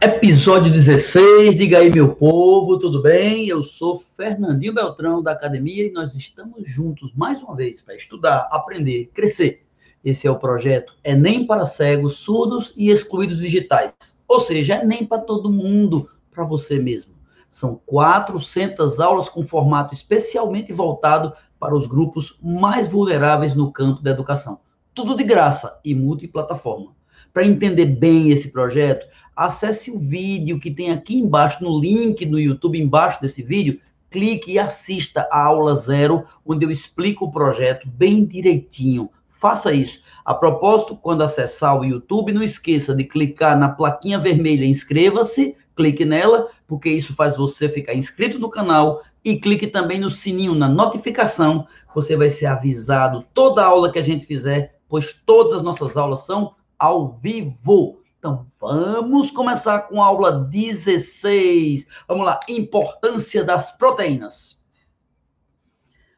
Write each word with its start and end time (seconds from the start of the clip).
Episódio 0.00 0.70
16, 0.70 1.56
diga 1.56 1.78
aí 1.78 1.90
meu 1.90 2.14
povo, 2.14 2.78
tudo 2.78 3.00
bem? 3.00 3.48
Eu 3.48 3.62
sou 3.62 4.04
Fernandinho 4.14 4.74
Beltrão 4.74 5.22
da 5.22 5.32
academia 5.32 5.86
e 5.86 5.90
nós 5.90 6.14
estamos 6.14 6.68
juntos 6.68 7.14
mais 7.14 7.42
uma 7.42 7.56
vez 7.56 7.80
para 7.80 7.96
estudar, 7.96 8.46
aprender, 8.50 9.10
crescer. 9.14 9.64
Esse 10.04 10.26
é 10.26 10.30
o 10.30 10.38
projeto 10.38 10.92
Enem 11.02 11.46
para 11.46 11.64
cegos, 11.64 12.18
surdos 12.18 12.74
e 12.76 12.90
excluídos 12.90 13.38
digitais. 13.38 13.92
Ou 14.28 14.40
seja, 14.40 14.82
Enem 14.82 15.06
para 15.06 15.22
todo 15.22 15.50
mundo, 15.50 16.10
para 16.30 16.44
você 16.44 16.78
mesmo. 16.78 17.14
São 17.48 17.80
400 17.86 19.00
aulas 19.00 19.30
com 19.30 19.46
formato 19.46 19.94
especialmente 19.94 20.74
voltado 20.74 21.32
para 21.58 21.74
os 21.74 21.86
grupos 21.86 22.38
mais 22.42 22.86
vulneráveis 22.86 23.54
no 23.54 23.72
campo 23.72 24.02
da 24.02 24.10
educação. 24.10 24.60
Tudo 24.94 25.16
de 25.16 25.24
graça 25.24 25.80
e 25.82 25.94
multiplataforma. 25.94 26.95
Para 27.36 27.44
entender 27.44 27.84
bem 27.84 28.30
esse 28.30 28.50
projeto, 28.50 29.06
acesse 29.36 29.90
o 29.90 29.98
vídeo 29.98 30.58
que 30.58 30.70
tem 30.70 30.90
aqui 30.90 31.18
embaixo, 31.18 31.62
no 31.62 31.78
link 31.78 32.24
no 32.24 32.40
YouTube, 32.40 32.80
embaixo 32.80 33.20
desse 33.20 33.42
vídeo, 33.42 33.78
clique 34.10 34.52
e 34.52 34.58
assista 34.58 35.28
a 35.30 35.44
aula 35.44 35.74
zero, 35.74 36.24
onde 36.46 36.64
eu 36.64 36.70
explico 36.70 37.26
o 37.26 37.30
projeto 37.30 37.86
bem 37.86 38.24
direitinho. 38.24 39.10
Faça 39.28 39.70
isso. 39.70 40.00
A 40.24 40.32
propósito, 40.32 40.96
quando 40.96 41.20
acessar 41.20 41.78
o 41.78 41.84
YouTube, 41.84 42.32
não 42.32 42.42
esqueça 42.42 42.94
de 42.94 43.04
clicar 43.04 43.58
na 43.58 43.68
plaquinha 43.68 44.18
vermelha 44.18 44.64
inscreva-se, 44.64 45.54
clique 45.76 46.06
nela, 46.06 46.48
porque 46.66 46.88
isso 46.88 47.14
faz 47.14 47.36
você 47.36 47.68
ficar 47.68 47.92
inscrito 47.92 48.38
no 48.38 48.48
canal 48.48 49.02
e 49.22 49.38
clique 49.38 49.66
também 49.66 49.98
no 49.98 50.08
sininho 50.08 50.54
na 50.54 50.70
notificação, 50.70 51.66
você 51.94 52.16
vai 52.16 52.30
ser 52.30 52.46
avisado 52.46 53.26
toda 53.34 53.62
aula 53.62 53.92
que 53.92 53.98
a 53.98 54.02
gente 54.02 54.24
fizer, 54.24 54.78
pois 54.88 55.12
todas 55.12 55.52
as 55.52 55.62
nossas 55.62 55.98
aulas 55.98 56.24
são 56.24 56.56
ao 56.78 57.18
vivo. 57.22 58.02
Então, 58.18 58.46
vamos 58.60 59.30
começar 59.30 59.82
com 59.82 60.02
a 60.02 60.06
aula 60.06 60.48
16. 60.50 61.86
Vamos 62.08 62.26
lá, 62.26 62.40
importância 62.48 63.44
das 63.44 63.70
proteínas. 63.76 64.60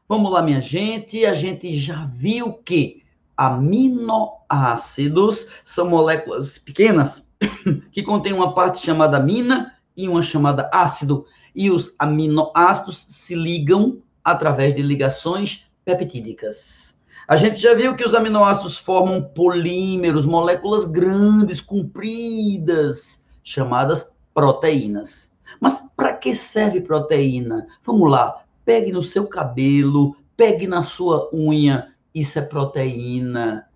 Vamos 0.07 0.31
lá, 0.31 0.41
minha 0.41 0.59
gente. 0.59 1.23
A 1.25 1.35
gente 1.35 1.77
já 1.77 2.05
viu 2.05 2.53
que 2.53 3.03
aminoácidos 3.37 5.47
são 5.63 5.89
moléculas 5.89 6.57
pequenas 6.57 7.31
que 7.91 8.03
contêm 8.03 8.33
uma 8.33 8.53
parte 8.53 8.85
chamada 8.85 9.17
amina 9.17 9.77
e 9.95 10.09
uma 10.09 10.21
chamada 10.21 10.69
ácido. 10.73 11.25
E 11.53 11.69
os 11.69 11.95
aminoácidos 11.99 12.97
se 12.97 13.35
ligam 13.35 14.01
através 14.23 14.73
de 14.73 14.81
ligações 14.81 15.67
peptídicas. 15.85 16.98
A 17.29 17.37
gente 17.37 17.59
já 17.59 17.75
viu 17.75 17.95
que 17.95 18.03
os 18.03 18.15
aminoácidos 18.15 18.79
formam 18.79 19.21
polímeros, 19.21 20.25
moléculas 20.25 20.83
grandes, 20.83 21.61
compridas, 21.61 23.23
chamadas 23.43 24.11
proteínas. 24.33 25.37
Mas 25.61 25.79
para 25.95 26.13
que 26.13 26.33
serve 26.33 26.81
proteína? 26.81 27.67
Vamos 27.85 28.09
lá, 28.09 28.41
pegue 28.65 28.91
no 28.91 29.03
seu 29.03 29.27
cabelo, 29.27 30.15
pegue 30.35 30.65
na 30.65 30.81
sua 30.81 31.29
unha, 31.31 31.93
isso 32.15 32.39
é 32.39 32.41
proteína. 32.41 33.67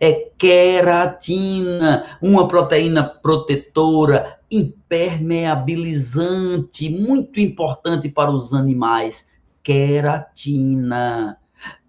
É 0.00 0.30
queratina, 0.38 2.06
uma 2.22 2.48
proteína 2.48 3.04
protetora, 3.04 4.38
impermeabilizante, 4.50 6.88
muito 6.88 7.38
importante 7.38 8.08
para 8.08 8.30
os 8.30 8.54
animais. 8.54 9.28
Queratina. 9.62 11.38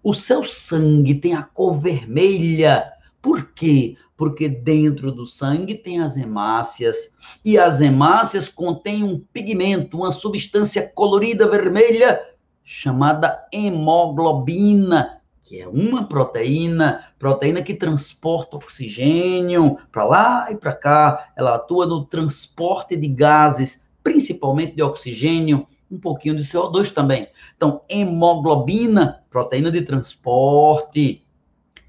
O 0.02 0.14
seu 0.14 0.44
sangue 0.44 1.14
tem 1.14 1.34
a 1.34 1.42
cor 1.42 1.80
vermelha. 1.80 2.92
Por 3.20 3.52
quê? 3.52 3.96
Porque 4.16 4.48
dentro 4.48 5.10
do 5.10 5.26
sangue 5.26 5.74
tem 5.74 6.00
as 6.00 6.16
hemácias. 6.16 7.14
E 7.44 7.58
as 7.58 7.80
hemácias 7.80 8.48
contêm 8.48 9.02
um 9.02 9.18
pigmento, 9.32 9.96
uma 9.96 10.10
substância 10.10 10.90
colorida 10.94 11.48
vermelha 11.48 12.20
chamada 12.62 13.46
hemoglobina, 13.52 15.20
que 15.44 15.60
é 15.60 15.68
uma 15.68 16.08
proteína, 16.08 17.04
proteína 17.16 17.62
que 17.62 17.72
transporta 17.72 18.56
oxigênio 18.56 19.78
para 19.92 20.04
lá 20.04 20.50
e 20.50 20.56
para 20.56 20.74
cá. 20.74 21.28
Ela 21.36 21.54
atua 21.54 21.86
no 21.86 22.04
transporte 22.04 22.96
de 22.96 23.06
gases, 23.06 23.85
principalmente 24.06 24.76
de 24.76 24.82
oxigênio 24.84 25.66
um 25.90 25.98
pouquinho 25.98 26.36
de 26.36 26.44
CO2 26.44 26.92
também. 26.92 27.26
Então, 27.56 27.80
hemoglobina, 27.88 29.24
proteína 29.28 29.68
de 29.68 29.82
transporte, 29.82 31.26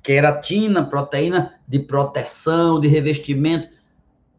queratina, 0.01 0.83
proteína 0.83 1.53
de 1.67 1.77
proteção, 1.77 2.79
de 2.79 2.87
revestimento. 2.87 3.69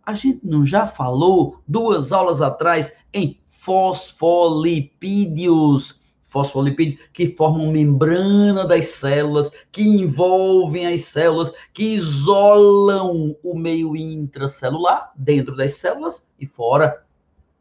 A 0.05 0.13
gente 0.13 0.41
não 0.43 0.67
já 0.67 0.89
falou 0.89 1.61
duas 1.69 2.11
aulas 2.11 2.43
atrás 2.43 2.93
em 3.15 3.39
fosfolipídios, 3.47 6.01
fosfolipídios 6.25 6.99
que 7.13 7.29
formam 7.29 7.71
membrana 7.71 8.67
das 8.67 8.87
células, 8.87 9.53
que 9.71 9.83
envolvem 9.83 10.85
as 10.85 11.03
células, 11.03 11.53
que 11.73 11.95
isolam 11.95 13.37
o 13.41 13.57
meio 13.57 13.95
intracelular 13.95 15.13
dentro 15.15 15.55
das 15.55 15.75
células 15.75 16.29
e 16.41 16.45
fora. 16.45 17.07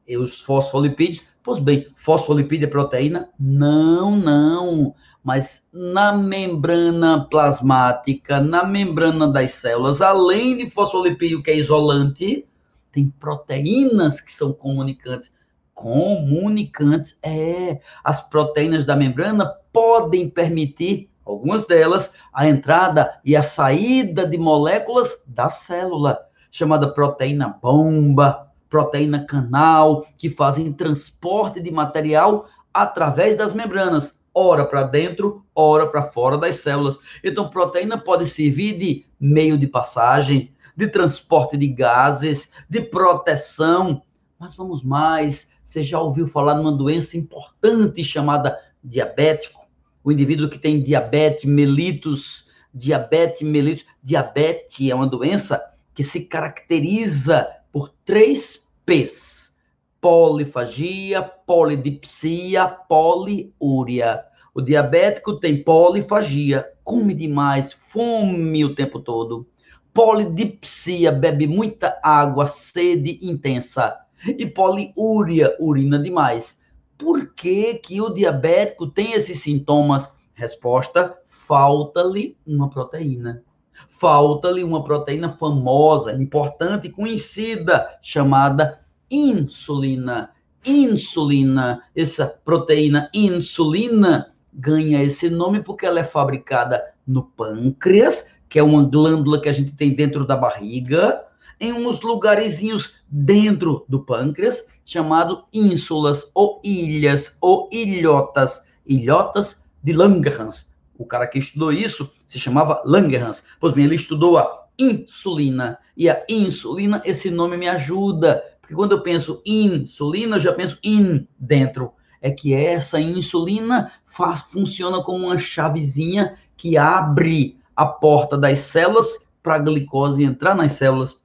E 0.07 0.17
os 0.17 0.41
fosfolipídios 0.41 1.23
Pois 1.47 1.59
bem, 1.59 1.87
fosfolipídio 1.95 2.65
é 2.65 2.69
proteína? 2.69 3.29
Não, 3.39 4.11
não. 4.11 4.93
Mas 5.23 5.65
na 5.71 6.11
membrana 6.11 7.25
plasmática, 7.29 8.41
na 8.41 8.65
membrana 8.65 9.25
das 9.25 9.51
células, 9.51 10.01
além 10.01 10.57
de 10.57 10.69
fosfolipídio 10.69 11.41
que 11.41 11.49
é 11.49 11.55
isolante, 11.55 12.45
tem 12.91 13.07
proteínas 13.17 14.19
que 14.19 14.29
são 14.29 14.51
comunicantes. 14.51 15.33
Comunicantes, 15.73 17.17
é. 17.23 17.79
As 18.03 18.19
proteínas 18.19 18.83
da 18.83 18.97
membrana 18.97 19.49
podem 19.71 20.29
permitir, 20.29 21.09
algumas 21.25 21.65
delas, 21.65 22.11
a 22.33 22.45
entrada 22.45 23.21
e 23.23 23.37
a 23.37 23.41
saída 23.41 24.27
de 24.27 24.37
moléculas 24.37 25.23
da 25.25 25.47
célula, 25.47 26.19
chamada 26.51 26.91
proteína 26.93 27.57
bomba, 27.61 28.46
proteína 28.69 29.25
canal, 29.25 30.05
que 30.17 30.29
fazem 30.29 30.71
transporte 30.71 31.59
de 31.59 31.71
material 31.71 32.47
através 32.73 33.35
das 33.35 33.53
membranas, 33.53 34.21
ora 34.33 34.65
para 34.65 34.83
dentro, 34.83 35.43
ora 35.55 35.87
para 35.87 36.03
fora 36.03 36.37
das 36.37 36.57
células. 36.57 36.99
Então, 37.23 37.49
proteína 37.49 37.97
pode 37.97 38.25
servir 38.25 38.77
de 38.77 39.05
meio 39.19 39.57
de 39.57 39.65
passagem, 39.65 40.53
de 40.75 40.87
transporte 40.87 41.57
de 41.57 41.67
gases, 41.67 42.51
de 42.69 42.81
proteção. 42.81 44.03
Mas 44.39 44.53
vamos 44.53 44.83
mais, 44.83 45.49
você 45.63 45.81
já 45.81 45.99
ouviu 45.99 46.27
falar 46.27 46.53
numa 46.53 46.71
doença 46.71 47.17
importante 47.17 48.03
chamada 48.03 48.55
diabético? 48.83 49.67
O 50.03 50.11
indivíduo 50.11 50.47
que 50.47 50.59
tem 50.59 50.83
diabetes 50.83 51.45
mellitus, 51.45 52.47
diabetes 52.71 53.41
mellitus, 53.41 53.85
diabetes 54.03 54.89
é 54.89 54.93
uma 54.93 55.07
doença 55.07 55.59
que 55.95 56.03
se 56.03 56.25
caracteriza 56.25 57.47
por 57.77 57.93
três 58.03 58.67
P's: 58.87 59.55
polifagia, 60.01 61.21
polidipsia, 61.21 62.67
poliúria. 62.67 64.23
O 64.51 64.61
diabético 64.61 65.39
tem 65.39 65.63
polifagia, 65.63 66.67
come 66.83 67.13
demais, 67.13 67.73
fome 67.73 68.65
o 68.65 68.73
tempo 68.73 68.99
todo. 68.99 69.47
Polidipsia, 69.93 71.11
bebe 71.11 71.45
muita 71.45 71.99
água, 72.01 72.47
sede 72.47 73.19
intensa. 73.21 73.95
E 74.25 74.43
poliúria, 74.47 75.55
urina 75.59 75.99
demais. 75.99 76.63
Por 76.97 77.35
que, 77.35 77.75
que 77.75 78.01
o 78.01 78.09
diabético 78.09 78.87
tem 78.87 79.11
esses 79.11 79.39
sintomas? 79.39 80.11
Resposta: 80.33 81.15
falta-lhe 81.27 82.35
uma 82.43 82.71
proteína 82.71 83.45
falta-lhe 83.89 84.63
uma 84.63 84.83
proteína 84.83 85.29
famosa, 85.29 86.13
importante, 86.13 86.89
conhecida, 86.89 87.97
chamada 88.01 88.79
insulina. 89.09 90.31
Insulina, 90.65 91.83
essa 91.95 92.27
proteína 92.27 93.09
insulina 93.13 94.33
ganha 94.53 95.03
esse 95.03 95.29
nome 95.29 95.61
porque 95.61 95.85
ela 95.85 95.99
é 95.99 96.03
fabricada 96.03 96.81
no 97.05 97.23
pâncreas, 97.23 98.29
que 98.49 98.59
é 98.59 98.63
uma 98.63 98.83
glândula 98.83 99.39
que 99.39 99.49
a 99.49 99.53
gente 99.53 99.71
tem 99.73 99.93
dentro 99.93 100.25
da 100.25 100.35
barriga, 100.35 101.23
em 101.59 101.73
uns 101.73 102.01
lugarzinhos 102.01 102.95
dentro 103.09 103.85
do 103.87 104.03
pâncreas, 104.03 104.67
chamado 104.85 105.45
ínsulas 105.51 106.29
ou 106.33 106.61
ilhas 106.63 107.37
ou 107.41 107.69
ilhotas, 107.71 108.61
ilhotas 108.85 109.63
de 109.83 109.93
Langerhans, 109.93 110.69
o 110.97 111.05
cara 111.05 111.27
que 111.27 111.39
estudou 111.39 111.71
isso 111.71 112.11
se 112.25 112.39
chamava 112.39 112.81
Langerhans. 112.83 113.43
Pois 113.59 113.73
bem, 113.73 113.85
ele 113.85 113.95
estudou 113.95 114.37
a 114.37 114.67
insulina. 114.77 115.77
E 115.95 116.09
a 116.09 116.23
insulina, 116.27 117.01
esse 117.05 117.29
nome 117.29 117.57
me 117.57 117.67
ajuda. 117.67 118.43
Porque 118.59 118.75
quando 118.75 118.93
eu 118.93 119.01
penso 119.01 119.41
insulina, 119.45 120.37
eu 120.37 120.41
já 120.41 120.53
penso 120.53 120.77
in 120.83 121.27
dentro. 121.37 121.93
É 122.21 122.31
que 122.31 122.53
essa 122.53 122.99
insulina 122.99 123.91
faz, 124.05 124.41
funciona 124.41 125.01
como 125.03 125.27
uma 125.27 125.37
chavezinha 125.37 126.35
que 126.55 126.77
abre 126.77 127.57
a 127.75 127.85
porta 127.85 128.37
das 128.37 128.59
células 128.59 129.29
para 129.43 129.55
a 129.55 129.59
glicose 129.59 130.23
entrar 130.23 130.55
nas 130.55 130.73
células. 130.73 131.21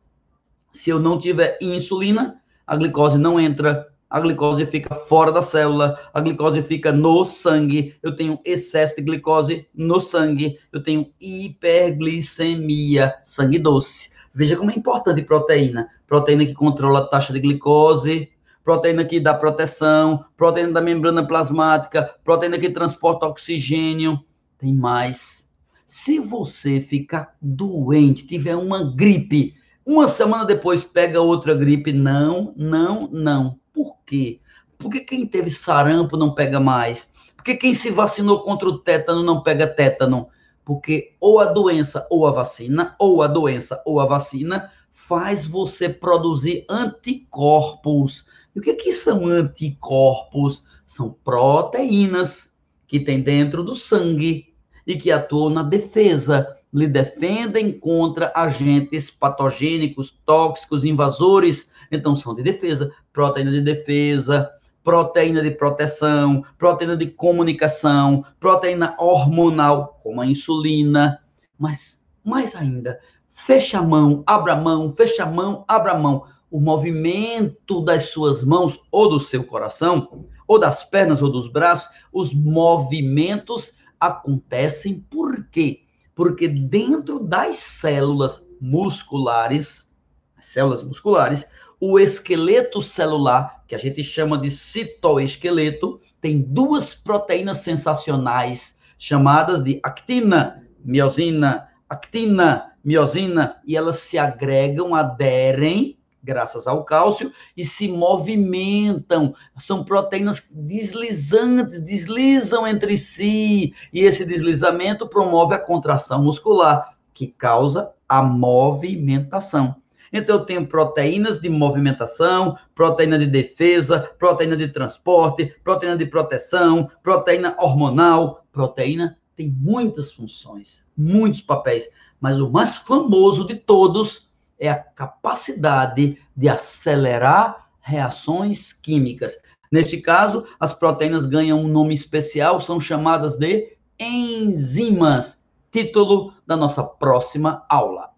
Se 0.71 0.91
eu 0.91 1.01
não 1.01 1.19
tiver 1.19 1.59
insulina, 1.61 2.41
a 2.67 2.77
glicose 2.77 3.19
não 3.19 3.41
entra, 3.41 3.92
a 4.13 4.21
glicose 4.21 4.67
fica 4.67 4.95
fora 4.95 5.33
da 5.33 5.41
célula, 5.41 5.99
a 6.13 6.21
glicose 6.21 6.63
fica 6.63 6.93
no 6.93 7.25
sangue, 7.25 7.97
eu 8.03 8.15
tenho 8.15 8.39
excesso 8.45 8.97
de 8.97 9.03
glicose 9.03 9.67
no 9.75 9.99
sangue, 10.01 10.59
eu 10.71 10.83
tenho 10.83 11.11
hiperglicemia, 11.19 13.15
sangue 13.25 13.59
doce. 13.59 14.11
Veja 14.35 14.55
como 14.55 14.71
é 14.71 14.75
importante 14.75 15.23
proteína. 15.23 15.89
Proteína 16.07 16.45
que 16.45 16.53
controla 16.53 16.99
a 16.99 17.07
taxa 17.07 17.33
de 17.33 17.41
glicose, 17.41 18.31
proteína 18.63 19.03
que 19.03 19.19
dá 19.19 19.33
proteção, 19.33 20.27
proteína 20.37 20.73
da 20.73 20.83
membrana 20.83 21.27
plasmática, 21.27 22.15
proteína 22.23 22.59
que 22.59 22.69
transporta 22.69 23.25
oxigênio. 23.25 24.21
Tem 24.59 24.75
mais. 24.75 25.51
Se 25.87 26.19
você 26.19 26.83
ficar 26.83 27.35
doente, 27.41 28.27
tiver 28.27 28.57
uma 28.57 28.95
gripe, 28.95 29.55
uma 29.87 30.07
semana 30.07 30.45
depois 30.45 30.85
pega 30.85 31.19
outra 31.19 31.55
gripe, 31.55 31.95
não, 31.95 32.53
não, 32.59 33.09
não. 33.11 33.62
Por 33.73 33.97
quê? 34.07 34.41
Porque 34.79 35.01
quem 35.01 35.27
teve 35.27 35.51
sarampo 35.51 36.17
não 36.17 36.35
pega 36.35 36.59
mais. 36.59 37.13
Porque 37.37 37.55
quem 37.55 37.75
se 37.75 37.91
vacinou 37.91 38.41
contra 38.41 38.69
o 38.69 38.79
tétano 38.79 39.23
não 39.23 39.43
pega 39.43 39.67
tétano. 39.67 40.29
Porque 40.65 41.15
ou 41.21 41.41
a 41.41 41.47
doença 41.47 42.07
ou 42.11 42.27
a 42.27 42.31
vacina, 42.31 42.95
ou 42.99 43.23
a 43.23 43.27
doença 43.27 43.83
ou 43.85 44.01
a 44.01 44.07
vacina, 44.07 44.71
faz 44.93 45.47
você 45.47 45.89
produzir 45.89 46.65
anticorpos. 46.69 48.27
E 48.55 48.61
o 48.61 48.63
que, 48.63 48.75
que 48.75 48.93
são 48.93 49.27
anticorpos? 49.27 50.65
São 50.87 51.17
proteínas 51.25 52.59
que 52.87 53.01
tem 53.01 53.23
dentro 53.23 53.65
do 53.65 53.75
sangue 53.75 54.55
e 54.87 54.97
que 54.97 55.11
atuam 55.11 55.49
na 55.51 55.63
defesa, 55.63 56.47
lhe 56.73 56.87
defendem 56.87 57.79
contra 57.79 58.33
agentes 58.35 59.11
patogênicos, 59.11 60.11
tóxicos, 60.25 60.85
invasores. 60.85 61.71
Então, 61.91 62.17
são 62.17 62.35
de 62.35 62.43
defesa, 62.43 62.91
proteína 63.13 63.51
de 63.51 63.61
defesa, 63.61 64.51
proteína 64.83 65.43
de 65.43 65.51
proteção, 65.51 66.45
proteína 66.57 66.97
de 66.97 67.07
comunicação, 67.07 68.25
proteína 68.41 68.97
hormonal, 68.99 69.99
como 70.03 70.21
a 70.21 70.27
insulina. 70.27 71.21
Mas, 71.59 72.07
mais 72.25 72.55
ainda, 72.55 72.99
fecha 73.33 73.79
a 73.79 73.83
mão, 73.83 74.23
abra 74.27 74.55
a 74.55 74.57
mão, 74.57 74.95
fecha 74.95 75.25
a 75.25 75.31
mão, 75.31 75.65
abra 75.69 75.93
a 75.93 75.99
mão 75.99 76.25
o 76.53 76.61
movimento 76.61 77.81
das 77.81 78.11
suas 78.11 78.45
mãos 78.45 78.79
ou 78.93 79.09
do 79.09 79.19
seu 79.19 79.43
coração, 79.43 80.27
ou 80.47 80.59
das 80.59 80.85
pernas 80.85 81.23
ou 81.23 81.33
dos 81.33 81.49
braços, 81.49 81.91
os 82.13 82.35
movimentos 82.35 83.79
acontecem 83.99 85.01
por 85.11 85.49
quê? 85.51 85.82
Porque 86.15 86.47
dentro 86.47 87.19
das 87.19 87.57
células 87.57 88.47
musculares, 88.61 89.95
células 90.39 90.83
musculares, 90.83 91.47
o 91.81 91.99
esqueleto 91.99 92.81
celular, 92.81 93.65
que 93.67 93.75
a 93.75 93.79
gente 93.79 94.03
chama 94.03 94.39
de 94.39 94.51
citoesqueleto, 94.51 96.01
tem 96.21 96.41
duas 96.41 96.95
proteínas 96.95 97.59
sensacionais 97.59 98.81
chamadas 98.99 99.65
de 99.65 99.81
actina, 99.83 100.65
miosina, 100.85 101.69
actina, 101.89 102.73
miosina, 102.85 103.61
e 103.67 103.77
elas 103.77 103.97
se 103.97 104.17
agregam, 104.17 104.95
aderem 104.95 105.99
graças 106.23 106.67
ao 106.67 106.85
cálcio, 106.85 107.33
e 107.57 107.65
se 107.65 107.89
movimentam. 107.89 109.35
São 109.59 109.85
proteínas 109.85 110.43
deslizantes, 110.51 111.81
deslizam 111.81 112.67
entre 112.67 112.97
si, 112.97 113.75
e 113.93 114.01
esse 114.01 114.25
deslizamento 114.25 115.09
promove 115.09 115.55
a 115.55 115.59
contração 115.59 116.23
muscular, 116.23 116.97
que 117.13 117.27
causa 117.27 117.93
a 118.09 118.23
movimentação. 118.23 119.77
Então, 120.13 120.37
eu 120.37 120.45
tenho 120.45 120.67
proteínas 120.67 121.41
de 121.41 121.49
movimentação, 121.49 122.57
proteína 122.75 123.19
de 123.19 123.27
defesa, 123.27 124.11
proteína 124.19 124.57
de 124.57 124.69
transporte, 124.69 125.55
proteína 125.65 125.97
de 125.97 126.05
proteção, 126.05 126.91
proteína 127.03 127.57
hormonal. 127.59 128.45
Proteína 128.53 129.17
tem 129.35 129.49
muitas 129.49 130.13
funções, 130.13 130.87
muitos 130.95 131.41
papéis, 131.41 131.89
mas 132.21 132.39
o 132.39 132.51
mais 132.51 132.77
famoso 132.77 133.47
de 133.47 133.55
todos 133.55 134.31
é 134.63 134.71
a 134.71 134.79
capacidade 134.79 136.17
de 136.37 136.49
acelerar 136.49 137.69
reações 137.81 138.73
químicas. 138.73 139.37
Neste 139.73 140.01
caso, 140.01 140.47
as 140.61 140.73
proteínas 140.73 141.27
ganham 141.27 141.59
um 141.59 141.67
nome 141.67 141.93
especial, 141.93 142.61
são 142.61 142.81
chamadas 142.81 143.37
de 143.37 143.77
enzimas. 143.99 145.43
Título 145.73 146.33
da 146.47 146.57
nossa 146.57 146.85
próxima 146.85 147.67
aula. 147.69 148.11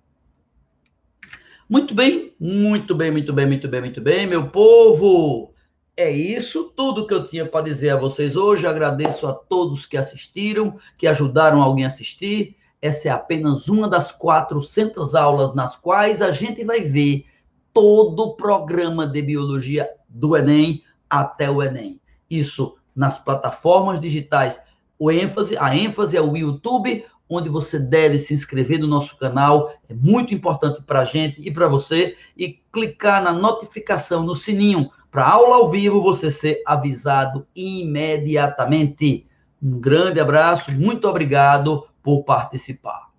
Muito 1.66 1.94
bem, 1.94 2.34
muito 2.38 2.94
bem, 2.94 3.10
muito 3.10 3.32
bem, 3.32 3.46
muito 3.46 3.68
bem, 3.68 3.80
muito 3.80 4.00
bem, 4.02 4.26
meu 4.26 4.50
povo. 4.50 5.54
É 5.96 6.10
isso 6.10 6.72
tudo 6.76 7.06
que 7.06 7.14
eu 7.14 7.26
tinha 7.26 7.46
para 7.46 7.64
dizer 7.64 7.90
a 7.90 7.96
vocês 7.96 8.36
hoje. 8.36 8.66
Agradeço 8.66 9.26
a 9.26 9.32
todos 9.32 9.86
que 9.86 9.96
assistiram, 9.96 10.76
que 10.98 11.06
ajudaram 11.06 11.62
alguém 11.62 11.84
a 11.84 11.86
assistir. 11.86 12.56
Essa 12.84 13.08
é 13.08 13.10
apenas 13.10 13.66
uma 13.66 13.88
das 13.88 14.12
400 14.12 15.14
aulas 15.14 15.54
nas 15.54 15.74
quais 15.74 16.20
a 16.20 16.30
gente 16.30 16.62
vai 16.66 16.82
ver 16.82 17.24
todo 17.72 18.20
o 18.20 18.36
programa 18.36 19.06
de 19.06 19.22
biologia 19.22 19.88
do 20.06 20.36
Enem 20.36 20.82
até 21.08 21.50
o 21.50 21.62
Enem. 21.62 21.98
Isso 22.28 22.76
nas 22.94 23.18
plataformas 23.18 23.98
digitais. 24.00 24.60
O 24.98 25.10
ênfase, 25.10 25.56
a 25.56 25.74
ênfase 25.74 26.14
é 26.14 26.20
o 26.20 26.36
YouTube, 26.36 27.06
onde 27.26 27.48
você 27.48 27.78
deve 27.78 28.18
se 28.18 28.34
inscrever 28.34 28.78
no 28.78 28.86
nosso 28.86 29.16
canal. 29.16 29.72
É 29.88 29.94
muito 29.94 30.34
importante 30.34 30.82
para 30.82 31.00
a 31.00 31.04
gente 31.06 31.40
e 31.40 31.50
para 31.50 31.68
você. 31.68 32.18
E 32.36 32.60
clicar 32.70 33.22
na 33.24 33.32
notificação, 33.32 34.24
no 34.24 34.34
sininho, 34.34 34.90
para 35.10 35.26
aula 35.26 35.56
ao 35.56 35.70
vivo 35.70 36.02
você 36.02 36.30
ser 36.30 36.60
avisado 36.66 37.46
imediatamente. 37.56 39.26
Um 39.62 39.80
grande 39.80 40.20
abraço, 40.20 40.70
muito 40.70 41.08
obrigado 41.08 41.86
por 42.04 42.24
participar. 42.24 43.13